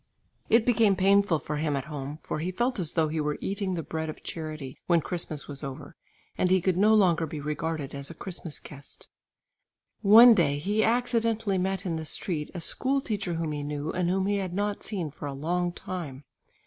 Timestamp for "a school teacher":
12.55-13.35